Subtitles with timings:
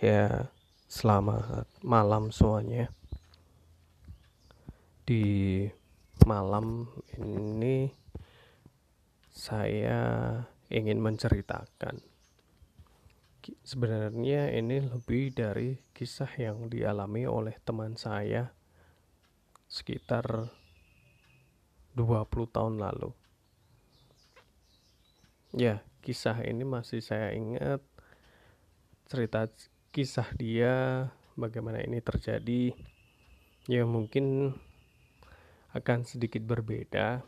[0.00, 0.48] Ya,
[0.88, 2.88] selamat malam semuanya.
[5.04, 5.68] Di
[6.24, 6.88] malam
[7.20, 7.92] ini
[9.28, 10.00] saya
[10.72, 12.00] ingin menceritakan.
[13.60, 18.56] Sebenarnya ini lebih dari kisah yang dialami oleh teman saya
[19.68, 20.48] sekitar
[21.92, 23.12] 20 tahun lalu.
[25.52, 27.84] Ya, kisah ini masih saya ingat
[29.04, 29.44] cerita
[29.90, 32.70] kisah dia bagaimana ini terjadi
[33.66, 34.54] ya mungkin
[35.74, 37.26] akan sedikit berbeda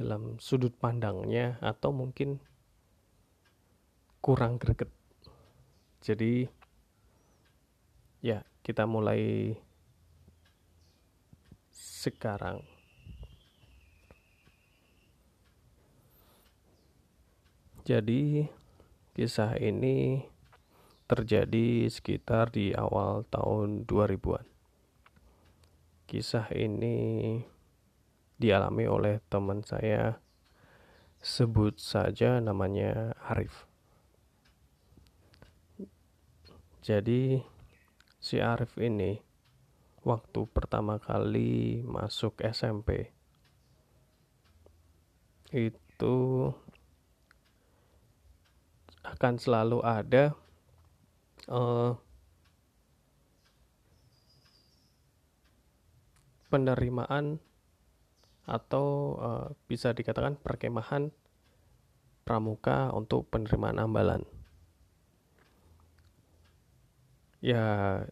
[0.00, 2.40] dalam sudut pandangnya atau mungkin
[4.24, 4.88] kurang greget.
[6.00, 6.48] Jadi
[8.24, 9.52] ya kita mulai
[11.76, 12.64] sekarang.
[17.82, 18.46] Jadi
[19.12, 20.31] kisah ini
[21.12, 24.48] terjadi sekitar di awal tahun 2000-an.
[26.08, 27.36] Kisah ini
[28.40, 30.16] dialami oleh teman saya,
[31.20, 33.68] sebut saja namanya Arif.
[36.80, 37.44] Jadi,
[38.16, 39.20] si Arif ini
[40.00, 43.12] waktu pertama kali masuk SMP
[45.52, 46.16] itu
[49.04, 50.32] akan selalu ada
[51.48, 51.96] uh,
[56.52, 57.40] penerimaan
[58.44, 61.08] atau uh, bisa dikatakan perkemahan
[62.22, 64.22] pramuka untuk penerimaan ambalan.
[67.42, 68.04] Ya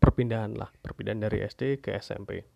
[0.00, 2.46] perpindahan lah, perpindahan dari SD ke SMP.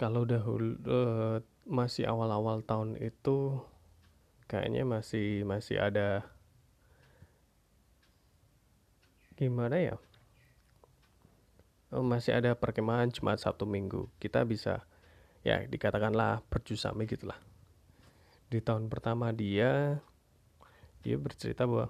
[0.00, 1.36] Kalau dahulu uh,
[1.68, 3.60] masih awal-awal tahun itu
[4.48, 6.24] kayaknya masih masih ada
[9.40, 9.96] gimana ya?
[11.90, 14.12] Oh, masih ada perkemahan Jumat Sabtu Minggu.
[14.20, 14.84] Kita bisa
[15.40, 17.40] ya dikatakanlah berjusame gitulah
[18.52, 20.02] di tahun pertama dia
[21.00, 21.88] dia bercerita bahwa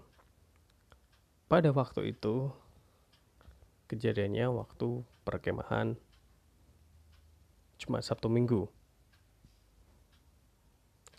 [1.50, 2.54] pada waktu itu
[3.91, 5.98] kejadiannya waktu perkemahan
[7.80, 8.70] Jumat Sabtu Minggu.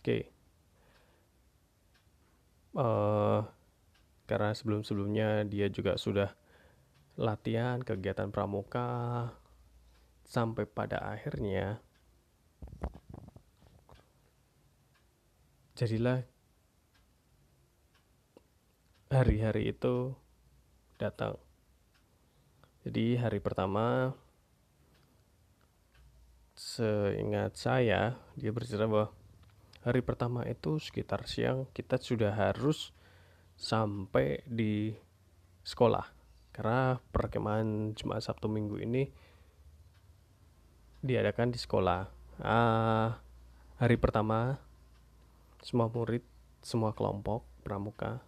[0.00, 0.22] Okay.
[2.78, 3.44] uh,
[4.32, 6.32] karena sebelum-sebelumnya dia juga sudah
[7.20, 9.28] latihan kegiatan pramuka
[10.24, 11.84] sampai pada akhirnya
[15.76, 16.24] jadilah
[19.12, 20.16] hari-hari itu
[20.96, 21.36] datang.
[22.88, 24.16] Jadi hari pertama
[26.56, 29.12] seingat saya dia bercerita bahwa
[29.84, 32.96] hari pertama itu sekitar siang kita sudah harus
[33.56, 34.94] sampai di
[35.62, 36.06] sekolah.
[36.52, 39.08] Karena perkemahan Jumat Sabtu Minggu ini
[41.02, 42.06] diadakan di sekolah.
[42.42, 43.12] Uh,
[43.78, 44.58] hari pertama
[45.62, 46.22] semua murid
[46.62, 48.20] semua kelompok pramuka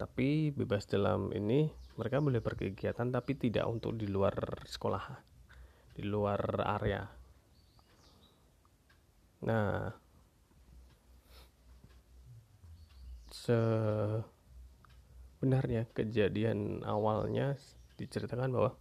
[0.00, 1.68] Tapi bebas dalam ini
[2.00, 5.04] mereka boleh berkegiatan tapi tidak untuk di luar sekolah
[5.98, 7.02] di luar area.
[9.42, 9.90] Nah
[13.28, 14.22] sebenarnya
[15.90, 17.58] kejadian awalnya
[17.98, 18.72] diceritakan bahwa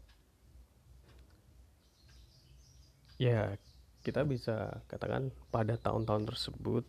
[3.17, 3.57] ya
[4.07, 6.87] kita bisa katakan pada tahun-tahun tersebut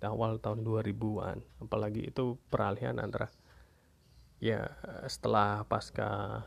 [0.00, 3.28] awal tahun 2000-an apalagi itu peralihan antara
[4.40, 4.64] ya
[5.04, 6.40] setelah pasca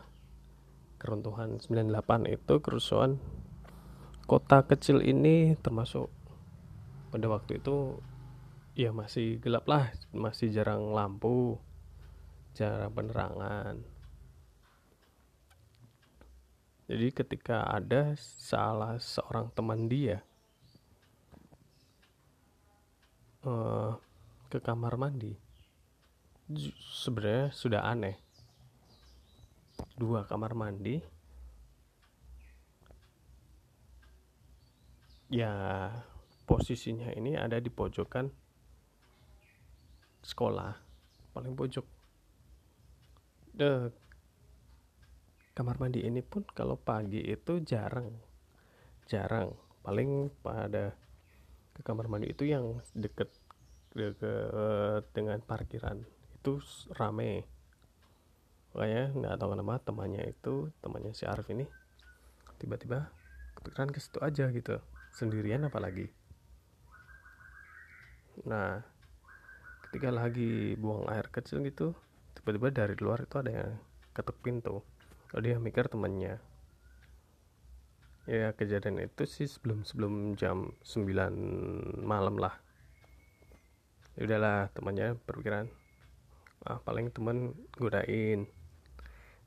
[0.98, 3.22] keruntuhan 98 itu kerusuhan
[4.26, 6.10] kota kecil ini termasuk
[7.14, 8.02] pada waktu itu
[8.74, 11.62] ya masih gelap lah masih jarang lampu
[12.58, 13.86] jarang penerangan
[16.92, 20.20] jadi ketika ada salah seorang teman dia
[23.48, 23.96] uh,
[24.52, 25.32] ke kamar mandi,
[26.92, 28.20] sebenarnya sudah aneh.
[29.96, 31.00] Dua kamar mandi,
[35.32, 35.88] ya
[36.44, 38.28] posisinya ini ada di pojokan
[40.28, 40.76] sekolah,
[41.32, 41.88] paling pojok.
[43.56, 43.96] The
[45.52, 48.12] kamar mandi ini pun kalau pagi itu jarang.
[49.08, 49.52] Jarang.
[49.84, 50.96] Paling pada
[51.76, 53.28] ke kamar mandi itu yang deket
[53.92, 56.00] deket dengan parkiran.
[56.40, 56.64] Itu
[56.96, 57.44] rame.
[58.72, 61.68] Makanya nggak tahu kenapa temannya itu temannya si Arif ini
[62.56, 63.12] tiba-tiba
[63.60, 64.80] kepikiran ke situ aja gitu.
[65.12, 66.08] Sendirian apalagi.
[68.48, 68.80] Nah
[69.92, 71.92] ketika lagi buang air kecil gitu
[72.32, 73.72] tiba-tiba dari luar itu ada yang
[74.16, 74.80] ketuk pintu
[75.32, 76.44] kalau dia mikir temannya
[78.28, 82.60] ya kejadian itu sih sebelum sebelum jam 9 malam lah.
[84.20, 85.72] Ya udahlah temannya berpikiran
[86.68, 88.52] ah paling teman godain.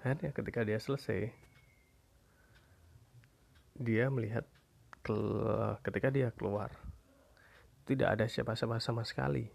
[0.01, 1.37] Akhirnya ketika dia selesai
[3.77, 4.49] dia melihat
[5.05, 5.17] ke,
[5.85, 6.73] ketika dia keluar
[7.85, 9.53] tidak ada siapa-siapa sama sekali.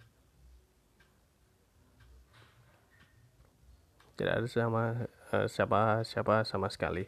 [4.13, 7.05] Tidak ada sama siapa siapa sama sekali?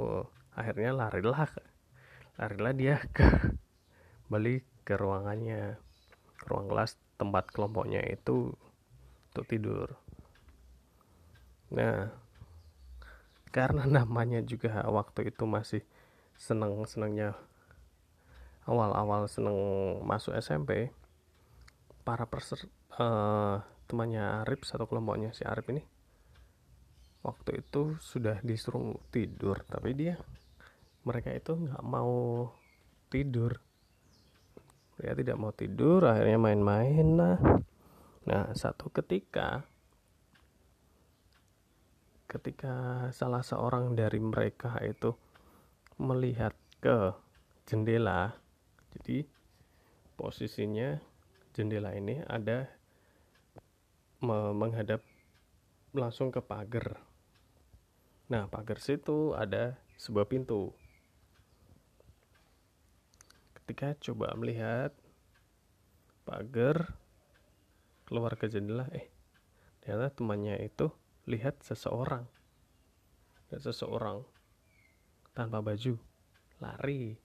[0.00, 0.24] Oh
[0.56, 1.52] akhirnya larilah.
[2.40, 3.28] Larilah dia ke
[4.32, 5.76] balik ke ruangannya.
[6.40, 8.56] Ke ruang kelas tempat kelompoknya itu
[9.30, 9.88] untuk tidur.
[11.70, 12.08] Nah
[13.54, 15.82] karena namanya juga waktu itu masih
[16.34, 17.38] seneng senengnya
[18.66, 19.54] awal-awal seneng
[20.02, 20.90] masuk SMP
[22.02, 22.66] para perser
[22.98, 25.82] uh, temannya Arif satu kelompoknya si Arif ini.
[27.24, 30.20] Waktu itu sudah disuruh tidur tapi dia
[31.08, 32.48] mereka itu nggak mau
[33.08, 33.56] tidur.
[35.00, 37.38] Dia tidak mau tidur akhirnya main-main lah.
[38.28, 39.64] Nah satu ketika
[42.28, 45.14] ketika salah seorang dari mereka itu
[46.02, 46.50] melihat
[46.82, 47.14] ke
[47.62, 48.34] jendela
[48.98, 49.22] jadi
[50.18, 50.98] posisinya
[51.54, 52.66] jendela ini ada
[54.26, 55.04] menghadap
[55.94, 56.98] langsung ke pagar.
[58.32, 60.72] Nah, pagar situ ada sebuah pintu.
[63.52, 64.90] Ketika coba melihat
[66.24, 66.96] pagar
[68.08, 69.08] keluar ke jendela, eh
[69.84, 70.88] ternyata temannya itu
[71.28, 72.24] lihat seseorang.
[73.52, 74.24] Lihat seseorang
[75.36, 76.00] tanpa baju
[76.62, 77.18] lari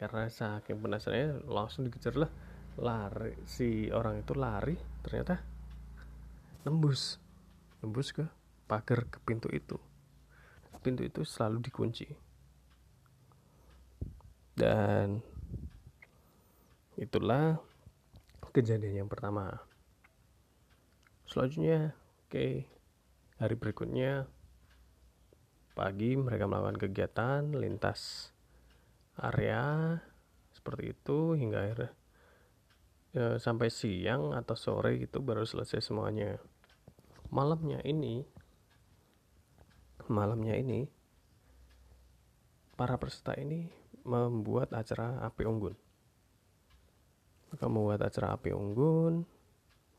[0.00, 2.32] karena saking penasarannya langsung dikejar lah
[2.80, 4.72] lari si orang itu lari
[5.04, 5.59] ternyata
[6.64, 7.16] nembus.
[7.80, 8.24] Nembus ke
[8.68, 9.76] pagar ke pintu itu.
[10.80, 12.08] Pintu itu selalu dikunci.
[14.56, 15.20] Dan
[16.96, 17.56] itulah
[18.52, 19.60] kejadian yang pertama.
[21.30, 21.94] Selanjutnya
[22.26, 22.52] oke okay,
[23.38, 24.26] hari berikutnya
[25.78, 28.34] pagi mereka melakukan kegiatan lintas
[29.16, 29.96] area
[30.50, 31.94] seperti itu hingga akhirnya
[33.14, 36.38] ya, sampai siang atau sore gitu baru selesai semuanya.
[37.30, 38.26] Malamnya ini
[40.10, 40.90] malamnya ini
[42.74, 43.70] para peserta ini
[44.02, 45.76] membuat acara api unggun.
[47.50, 49.22] Mereka membuat acara api unggun.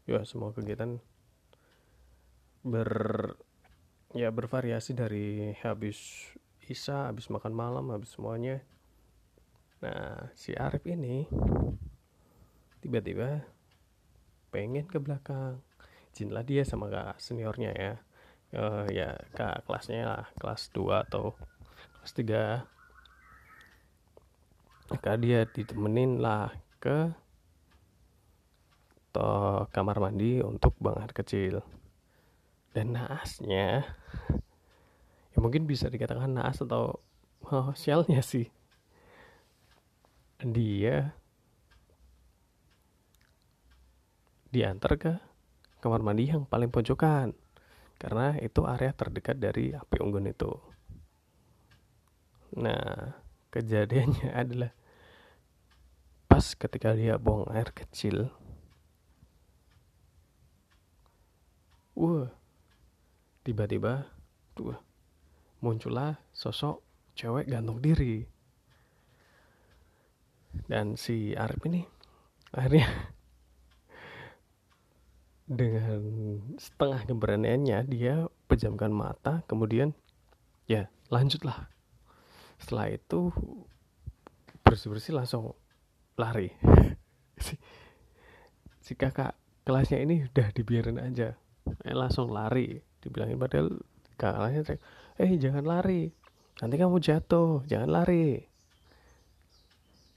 [0.09, 0.99] Ya semua kegiatan
[2.61, 2.91] ber
[4.11, 6.27] ya bervariasi dari habis
[6.67, 8.59] isa habis makan malam habis semuanya.
[9.79, 11.29] Nah si Arif ini
[12.81, 13.45] tiba-tiba
[14.49, 15.61] pengen ke belakang.
[16.11, 17.93] Izinlah dia sama kak seniornya ya.
[18.51, 21.39] Uh, ya kak kelasnya lah kelas 2 atau
[22.03, 22.11] kelas
[22.67, 22.67] 3
[24.91, 26.51] maka dia ditemenin lah
[26.83, 27.15] ke
[29.15, 29.31] to
[29.71, 31.63] kamar mandi untuk buang air kecil.
[32.75, 33.87] Dan naasnya
[35.31, 36.99] ya mungkin bisa dikatakan naas atau
[37.47, 38.51] oh, sialnya sih.
[40.43, 41.15] Dia
[44.51, 45.13] diantar ke
[45.79, 47.33] kamar mandi yang paling pojokan
[47.97, 50.51] karena itu area terdekat dari api unggun itu
[52.59, 53.15] nah
[53.49, 54.71] kejadiannya adalah
[56.27, 58.31] pas ketika dia buang air kecil
[61.91, 62.23] Wah,
[63.43, 64.07] tiba-tiba
[64.57, 64.73] tuh
[65.59, 66.79] muncullah sosok
[67.19, 68.23] cewek gantung diri.
[70.65, 71.83] Dan si Arif ini
[72.55, 72.87] akhirnya
[75.51, 75.99] dengan
[76.55, 79.91] setengah keberaniannya dia pejamkan mata kemudian
[80.63, 81.67] ya lanjutlah.
[82.55, 83.35] Setelah itu
[84.63, 85.51] bersih-bersih langsung
[86.15, 86.55] lari.
[87.41, 87.57] Si,
[88.85, 89.33] si kakak
[89.65, 91.33] kelasnya ini udah dibiarin aja.
[91.81, 93.81] Eh, langsung lari dibilangin padahal
[94.13, 94.77] kakaknya
[95.17, 96.13] eh jangan lari.
[96.61, 97.65] Nanti kamu jatuh.
[97.65, 98.45] Jangan lari.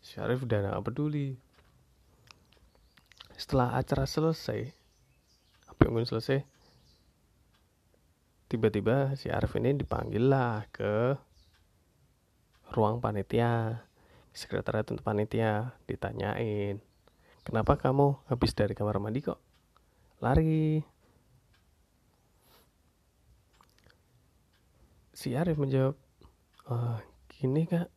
[0.05, 1.41] Syarif udah gak peduli.
[3.41, 4.84] Setelah acara selesai
[5.89, 6.41] apa yang selesai.
[8.49, 11.19] Tiba-tiba si Arif ini dipanggil lah ke
[12.73, 13.83] ruang panitia
[14.35, 16.83] sekretariat untuk panitia ditanyain
[17.45, 19.39] kenapa kamu habis dari kamar mandi kok?
[20.25, 20.81] Lari.
[25.15, 25.95] Si Arif menjawab
[26.73, 26.99] oh,
[27.29, 27.93] gini kak.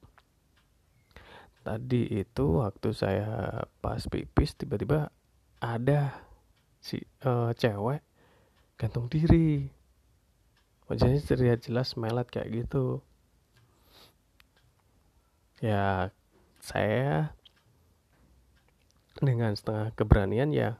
[1.65, 5.11] Tadi itu waktu saya pas pipis tiba-tiba
[5.59, 6.26] ada
[6.81, 8.01] si uh, cewek
[8.77, 9.67] gantung diri.
[10.87, 13.03] Wajahnya terlihat jelas melat kayak gitu.
[15.59, 16.13] Ya
[16.61, 17.33] saya
[19.17, 20.77] dengan setengah keberanian ya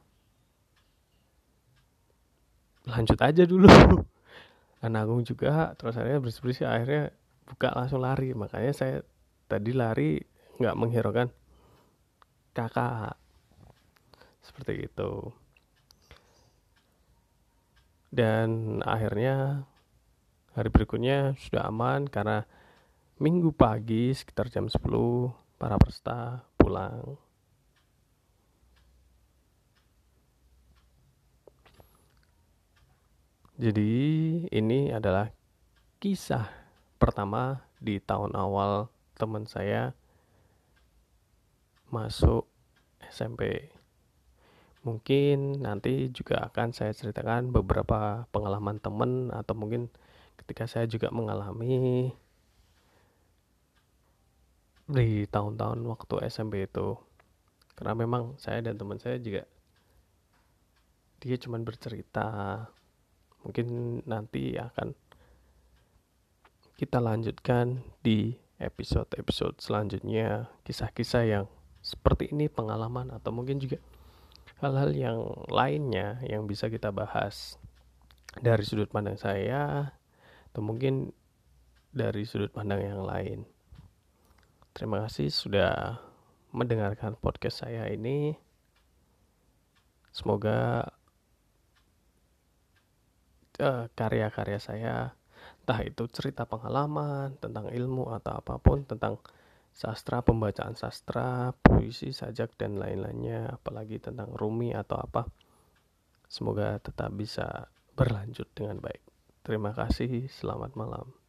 [2.88, 3.68] lanjut aja dulu.
[4.88, 7.12] Nanggung juga terus akhirnya bersih bersih akhirnya
[7.50, 8.32] buka langsung lari.
[8.32, 8.96] Makanya saya
[9.52, 10.24] tadi lari
[10.62, 11.28] nggak menghiraukan
[12.56, 13.20] kakak.
[14.40, 15.12] Seperti itu
[18.14, 19.68] dan akhirnya
[20.56, 22.48] hari berikutnya sudah aman karena
[23.20, 24.80] minggu pagi sekitar jam 10
[25.58, 27.18] para peserta pulang
[33.58, 33.90] Jadi
[34.54, 35.34] ini adalah
[35.98, 36.46] kisah
[37.02, 38.86] pertama di tahun awal
[39.18, 39.98] teman saya
[41.90, 42.46] masuk
[43.02, 43.77] SMP.
[44.88, 49.92] Mungkin nanti juga akan saya ceritakan beberapa pengalaman teman atau mungkin
[50.40, 52.16] ketika saya juga mengalami
[54.88, 56.96] di tahun-tahun waktu SMP itu.
[57.76, 59.44] Karena memang saya dan teman saya juga
[61.18, 62.30] dia cuma bercerita
[63.42, 64.94] mungkin nanti akan
[66.78, 71.46] kita lanjutkan di episode-episode selanjutnya kisah-kisah yang
[71.82, 73.82] seperti ini pengalaman atau mungkin juga
[74.58, 75.20] hal-hal yang
[75.54, 77.62] lainnya yang bisa kita bahas
[78.38, 79.94] dari sudut pandang saya
[80.50, 81.14] atau mungkin
[81.94, 83.46] dari sudut pandang yang lain.
[84.74, 86.02] Terima kasih sudah
[86.54, 88.38] mendengarkan podcast saya ini.
[90.14, 90.90] Semoga
[93.62, 94.96] uh, karya-karya saya
[95.62, 99.22] entah itu cerita pengalaman tentang ilmu atau apa pun tentang
[99.78, 105.30] sastra pembacaan sastra puisi sajak dan lain-lainnya apalagi tentang rumi atau apa.
[106.26, 109.06] Semoga tetap bisa berlanjut dengan baik.
[109.46, 111.27] Terima kasih selamat malam